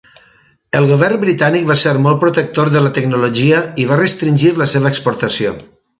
El 0.79 0.87
govern 0.91 1.19
britànic 1.23 1.67
va 1.71 1.75
ser 1.83 1.93
molt 2.07 2.19
protector 2.23 2.71
de 2.77 2.81
la 2.87 2.93
tecnologia 2.97 3.61
i 3.85 3.87
va 3.93 3.99
restringir 4.03 4.55
la 4.63 4.69
seva 4.73 4.93
exportació. 4.95 5.55